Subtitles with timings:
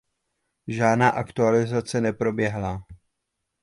[0.67, 2.83] Žádná aktualizace neproběhla.